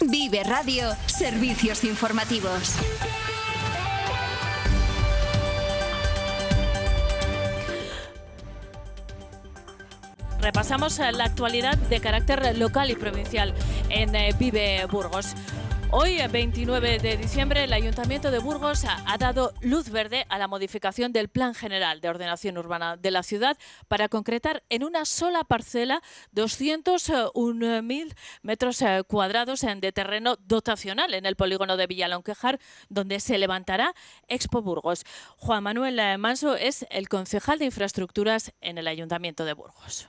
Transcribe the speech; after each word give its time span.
Vive 0.00 0.44
Radio, 0.44 0.94
servicios 1.06 1.82
informativos. 1.84 2.76
Repasamos 10.40 10.98
la 10.98 11.24
actualidad 11.24 11.76
de 11.76 12.00
carácter 12.00 12.56
local 12.58 12.90
y 12.90 12.94
provincial 12.94 13.54
en 13.88 14.14
eh, 14.14 14.34
Vive 14.38 14.86
Burgos. 14.86 15.34
Hoy, 15.92 16.18
29 16.26 16.98
de 16.98 17.16
diciembre, 17.16 17.62
el 17.62 17.72
Ayuntamiento 17.72 18.32
de 18.32 18.40
Burgos 18.40 18.84
ha, 18.84 19.16
dado 19.18 19.54
luz 19.60 19.88
verde 19.90 20.26
a 20.28 20.36
la 20.36 20.48
modificación 20.48 21.12
del 21.12 21.28
Plan 21.28 21.54
General 21.54 22.00
de 22.00 22.08
Ordenación 22.08 22.58
Urbana 22.58 22.96
de 22.96 23.12
la 23.12 23.22
ciudad 23.22 23.56
para 23.86 24.08
concretar 24.08 24.64
en 24.68 24.82
una 24.82 25.04
sola 25.04 25.44
parcela 25.44 26.02
201.000 26.34 28.14
metros 28.42 28.82
eh, 28.82 29.04
cuadrados 29.06 29.60
de 29.60 29.92
terreno 29.92 30.36
dotacional 30.44 31.14
en 31.14 31.24
el 31.24 31.36
polígono 31.36 31.76
de 31.76 31.86
Villalonquejar, 31.86 32.58
donde 32.88 33.20
se 33.20 33.38
levantará 33.38 33.94
Expo 34.26 34.62
Burgos. 34.62 35.04
Juan 35.36 35.62
Manuel 35.62 36.00
eh, 36.00 36.18
Manso 36.18 36.56
es 36.56 36.84
el 36.90 37.08
concejal 37.08 37.60
de 37.60 37.66
infraestructuras 37.66 38.52
en 38.60 38.78
el 38.78 38.88
Ayuntamiento 38.88 39.44
de 39.44 39.52
Burgos 39.52 40.08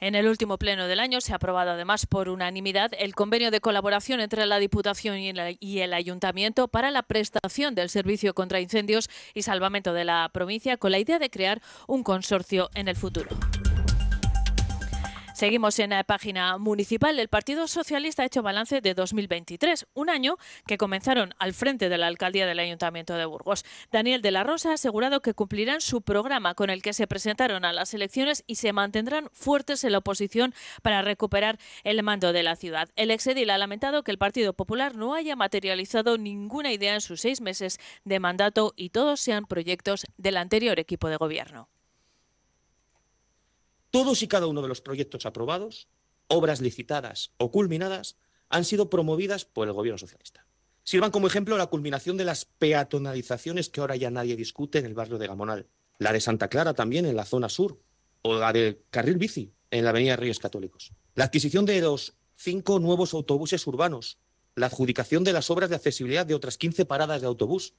En 0.00 0.14
el 0.14 0.28
último 0.28 0.58
pleno 0.58 0.86
del 0.86 1.00
año 1.00 1.20
se 1.20 1.32
ha 1.32 1.36
aprobado 1.36 1.72
además 1.72 2.06
por 2.06 2.28
unanimidad 2.28 2.92
el 2.98 3.16
convenio 3.16 3.50
de 3.50 3.60
colaboración 3.60 4.20
entre 4.20 4.46
la 4.46 4.60
Diputación 4.60 5.18
y 5.18 5.80
el 5.80 5.92
Ayuntamiento 5.92 6.68
para 6.68 6.92
la 6.92 7.02
prestación 7.02 7.74
del 7.74 7.88
servicio 7.88 8.32
contra 8.32 8.60
incendios 8.60 9.10
y 9.34 9.42
salvamento 9.42 9.92
de 9.92 10.04
la 10.04 10.30
provincia 10.32 10.76
con 10.76 10.92
la 10.92 11.00
idea 11.00 11.18
de 11.18 11.30
crear 11.30 11.60
un 11.88 12.04
consorcio 12.04 12.70
en 12.74 12.86
el 12.86 12.94
futuro. 12.94 13.28
Seguimos 15.38 15.78
en 15.78 15.90
la 15.90 16.02
página 16.02 16.58
municipal. 16.58 17.16
El 17.16 17.28
Partido 17.28 17.68
Socialista 17.68 18.24
ha 18.24 18.26
hecho 18.26 18.42
balance 18.42 18.80
de 18.80 18.92
2023, 18.92 19.86
un 19.94 20.10
año 20.10 20.36
que 20.66 20.78
comenzaron 20.78 21.32
al 21.38 21.54
frente 21.54 21.88
de 21.88 21.96
la 21.96 22.08
alcaldía 22.08 22.44
del 22.44 22.58
Ayuntamiento 22.58 23.14
de 23.14 23.24
Burgos. 23.24 23.64
Daniel 23.92 24.20
de 24.20 24.32
la 24.32 24.42
Rosa 24.42 24.72
ha 24.72 24.74
asegurado 24.74 25.20
que 25.20 25.34
cumplirán 25.34 25.80
su 25.80 26.02
programa 26.02 26.56
con 26.56 26.70
el 26.70 26.82
que 26.82 26.92
se 26.92 27.06
presentaron 27.06 27.64
a 27.64 27.72
las 27.72 27.94
elecciones 27.94 28.42
y 28.48 28.56
se 28.56 28.72
mantendrán 28.72 29.30
fuertes 29.32 29.84
en 29.84 29.92
la 29.92 29.98
oposición 29.98 30.54
para 30.82 31.02
recuperar 31.02 31.60
el 31.84 32.02
mando 32.02 32.32
de 32.32 32.42
la 32.42 32.56
ciudad. 32.56 32.88
El 32.96 33.12
exedil 33.12 33.50
ha 33.50 33.58
lamentado 33.58 34.02
que 34.02 34.10
el 34.10 34.18
Partido 34.18 34.54
Popular 34.54 34.96
no 34.96 35.14
haya 35.14 35.36
materializado 35.36 36.18
ninguna 36.18 36.72
idea 36.72 36.94
en 36.94 37.00
sus 37.00 37.20
seis 37.20 37.40
meses 37.40 37.78
de 38.02 38.18
mandato 38.18 38.74
y 38.74 38.90
todos 38.90 39.20
sean 39.20 39.46
proyectos 39.46 40.04
del 40.16 40.36
anterior 40.36 40.80
equipo 40.80 41.08
de 41.08 41.16
gobierno. 41.16 41.68
Todos 43.90 44.22
y 44.22 44.28
cada 44.28 44.46
uno 44.46 44.62
de 44.62 44.68
los 44.68 44.80
proyectos 44.80 45.24
aprobados, 45.26 45.88
obras 46.26 46.60
licitadas 46.60 47.32
o 47.38 47.50
culminadas, 47.50 48.16
han 48.50 48.64
sido 48.64 48.90
promovidas 48.90 49.44
por 49.44 49.68
el 49.68 49.74
Gobierno 49.74 49.98
socialista. 49.98 50.46
Sirvan 50.84 51.10
como 51.10 51.26
ejemplo 51.26 51.56
la 51.58 51.66
culminación 51.66 52.16
de 52.16 52.24
las 52.24 52.44
peatonalizaciones 52.46 53.68
que 53.68 53.80
ahora 53.80 53.96
ya 53.96 54.10
nadie 54.10 54.36
discute 54.36 54.78
en 54.78 54.86
el 54.86 54.94
barrio 54.94 55.18
de 55.18 55.26
Gamonal, 55.26 55.68
la 55.98 56.12
de 56.12 56.20
Santa 56.20 56.48
Clara 56.48 56.74
también 56.74 57.04
en 57.06 57.16
la 57.16 57.24
zona 57.24 57.48
sur, 57.48 57.80
o 58.22 58.34
la 58.36 58.52
del 58.52 58.82
carril 58.90 59.16
bici 59.16 59.52
en 59.70 59.84
la 59.84 59.90
avenida 59.90 60.16
Reyes 60.16 60.38
Católicos, 60.38 60.92
la 61.14 61.24
adquisición 61.24 61.66
de 61.66 61.80
los 61.80 62.14
cinco 62.36 62.78
nuevos 62.78 63.12
autobuses 63.14 63.66
urbanos, 63.66 64.18
la 64.54 64.66
adjudicación 64.66 65.24
de 65.24 65.32
las 65.32 65.50
obras 65.50 65.70
de 65.70 65.76
accesibilidad 65.76 66.26
de 66.26 66.34
otras 66.34 66.58
15 66.58 66.84
paradas 66.84 67.20
de 67.20 67.26
autobús, 67.26 67.74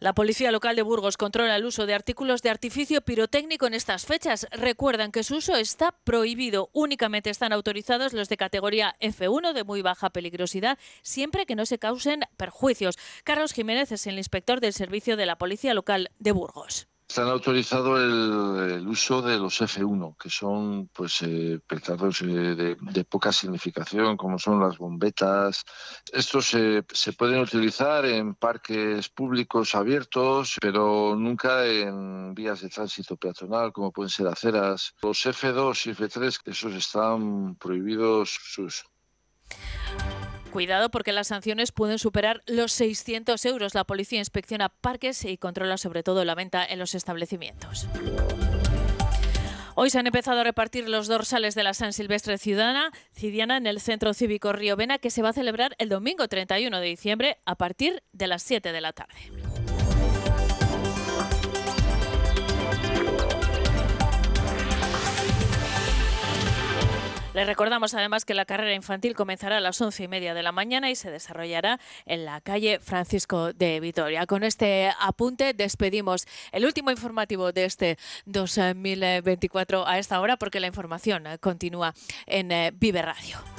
La 0.00 0.12
Policía 0.12 0.52
Local 0.52 0.76
de 0.76 0.82
Burgos 0.82 1.16
controla 1.16 1.56
el 1.56 1.64
uso 1.64 1.84
de 1.84 1.92
artículos 1.92 2.40
de 2.40 2.50
artificio 2.50 3.00
pirotécnico 3.00 3.66
en 3.66 3.74
estas 3.74 4.06
fechas. 4.06 4.46
Recuerdan 4.52 5.10
que 5.10 5.24
su 5.24 5.38
uso 5.38 5.56
está 5.56 5.90
prohibido. 6.04 6.70
Únicamente 6.72 7.30
están 7.30 7.52
autorizados 7.52 8.12
los 8.12 8.28
de 8.28 8.36
categoría 8.36 8.94
F1 9.00 9.52
de 9.52 9.64
muy 9.64 9.82
baja 9.82 10.10
peligrosidad, 10.10 10.78
siempre 11.02 11.46
que 11.46 11.56
no 11.56 11.66
se 11.66 11.80
causen 11.80 12.20
perjuicios. 12.36 12.96
Carlos 13.24 13.52
Jiménez 13.52 13.90
es 13.90 14.06
el 14.06 14.18
inspector 14.18 14.60
del 14.60 14.72
Servicio 14.72 15.16
de 15.16 15.26
la 15.26 15.36
Policía 15.36 15.74
Local 15.74 16.12
de 16.20 16.30
Burgos. 16.30 16.86
Están 17.08 17.28
autorizado 17.28 17.96
el, 17.96 18.86
uso 18.86 19.22
de 19.22 19.38
los 19.38 19.62
F1, 19.62 20.14
que 20.18 20.28
son 20.28 20.88
pues 20.88 21.22
eh, 21.22 21.58
eh, 21.58 22.76
de, 22.80 23.04
poca 23.04 23.32
significación, 23.32 24.18
como 24.18 24.38
son 24.38 24.60
las 24.60 24.76
bombetas. 24.76 25.64
Estos 26.12 26.46
se, 26.48 26.84
se 26.92 27.14
pueden 27.14 27.40
utilizar 27.40 28.04
en 28.04 28.34
parques 28.34 29.08
públicos 29.08 29.74
abiertos, 29.74 30.56
pero 30.60 31.16
nunca 31.16 31.64
en 31.64 32.34
vías 32.34 32.60
de 32.60 32.68
tránsito 32.68 33.16
peatonal, 33.16 33.72
como 33.72 33.90
pueden 33.90 34.10
ser 34.10 34.26
aceras. 34.26 34.94
Los 35.00 35.24
F2 35.24 35.86
y 35.86 35.94
F3, 35.94 36.40
esos 36.44 36.74
están 36.74 37.54
prohibidos 37.56 38.38
su. 38.42 38.68
Cuidado 40.52 40.90
porque 40.90 41.12
las 41.12 41.28
sanciones 41.28 41.72
pueden 41.72 41.98
superar 41.98 42.42
los 42.46 42.72
600 42.72 43.44
euros. 43.44 43.74
La 43.74 43.84
policía 43.84 44.18
inspecciona 44.18 44.68
parques 44.68 45.24
y 45.24 45.36
controla 45.36 45.76
sobre 45.76 46.02
todo 46.02 46.24
la 46.24 46.34
venta 46.34 46.64
en 46.64 46.78
los 46.78 46.94
establecimientos. 46.94 47.86
Hoy 49.80 49.90
se 49.90 49.98
han 50.00 50.08
empezado 50.08 50.40
a 50.40 50.44
repartir 50.44 50.88
los 50.88 51.06
dorsales 51.06 51.54
de 51.54 51.62
la 51.62 51.72
San 51.72 51.92
Silvestre 51.92 52.36
Ciudadana, 52.36 52.90
Cidiana 53.12 53.56
en 53.56 53.66
el 53.68 53.80
Centro 53.80 54.12
Cívico 54.12 54.52
Río 54.52 54.74
Vena, 54.74 54.98
que 54.98 55.10
se 55.10 55.22
va 55.22 55.28
a 55.28 55.32
celebrar 55.32 55.76
el 55.78 55.88
domingo 55.88 56.26
31 56.26 56.80
de 56.80 56.86
diciembre 56.86 57.38
a 57.44 57.54
partir 57.54 58.02
de 58.12 58.26
las 58.26 58.42
7 58.42 58.72
de 58.72 58.80
la 58.80 58.92
tarde. 58.92 59.14
Les 67.38 67.46
recordamos 67.46 67.94
además 67.94 68.24
que 68.24 68.34
la 68.34 68.44
carrera 68.44 68.74
infantil 68.74 69.14
comenzará 69.14 69.58
a 69.58 69.60
las 69.60 69.80
once 69.80 70.02
y 70.02 70.08
media 70.08 70.34
de 70.34 70.42
la 70.42 70.50
mañana 70.50 70.90
y 70.90 70.96
se 70.96 71.08
desarrollará 71.08 71.78
en 72.04 72.24
la 72.24 72.40
calle 72.40 72.80
Francisco 72.80 73.52
de 73.52 73.78
Vitoria. 73.78 74.26
Con 74.26 74.42
este 74.42 74.90
apunte 74.98 75.54
despedimos 75.54 76.26
el 76.50 76.64
último 76.64 76.90
informativo 76.90 77.52
de 77.52 77.66
este 77.66 77.96
2024 78.26 79.86
a 79.86 80.00
esta 80.00 80.20
hora 80.20 80.36
porque 80.36 80.58
la 80.58 80.66
información 80.66 81.26
continúa 81.38 81.94
en 82.26 82.50
eh, 82.50 82.72
Vive 82.74 83.02
Radio. 83.02 83.57